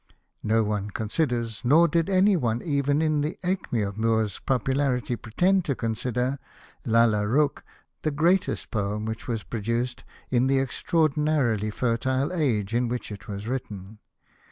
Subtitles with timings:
[0.41, 5.63] No one considers, nor did any one even in the acm^ of Moore's popularity pretend
[5.65, 6.39] to consider
[6.83, 7.63] Lalla Rookh
[8.01, 13.27] the greatest poem which was produced in the extra ordinarily fertile age in which it
[13.27, 13.99] was written.